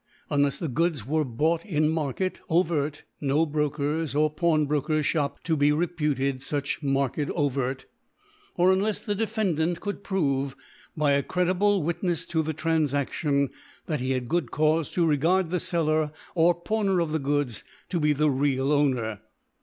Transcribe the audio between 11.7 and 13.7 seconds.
Witnefe to the Tran* fadion,